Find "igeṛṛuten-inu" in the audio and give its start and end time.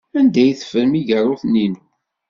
0.99-1.81